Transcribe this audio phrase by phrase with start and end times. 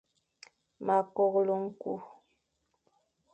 [0.85, 1.91] Ma keghle nku.